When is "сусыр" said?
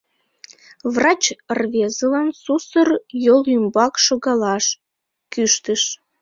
2.43-2.89